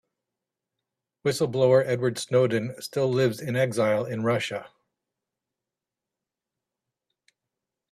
[1.21, 4.67] Whistle-blower Edward Snowden still lives in exile in Russia.